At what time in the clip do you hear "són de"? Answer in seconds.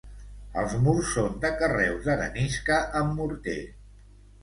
1.17-1.53